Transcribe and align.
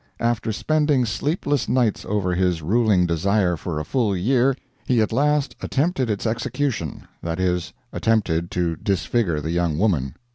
After 0.19 0.51
spending 0.51 1.05
sleepless 1.05 1.69
nights 1.69 2.05
over 2.09 2.33
his 2.33 2.63
ruling 2.63 3.05
desire 3.05 3.55
for 3.55 3.79
a 3.79 3.85
full 3.85 4.17
year, 4.17 4.55
he 4.83 4.99
at 4.99 5.11
last 5.11 5.55
attempted 5.61 6.09
its 6.09 6.25
execution 6.25 7.03
that 7.21 7.39
is, 7.39 7.71
attempted 7.93 8.49
to 8.49 8.75
disfigure 8.77 9.39
the 9.41 9.51
young 9.51 9.77
woman. 9.77 10.15